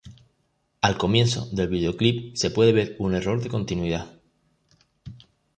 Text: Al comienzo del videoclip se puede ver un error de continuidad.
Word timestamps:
Al 0.81 0.97
comienzo 0.97 1.45
del 1.51 1.67
videoclip 1.67 2.35
se 2.35 2.49
puede 2.49 2.73
ver 2.73 2.95
un 2.97 3.13
error 3.13 3.39
de 3.39 3.49
continuidad. 3.49 4.19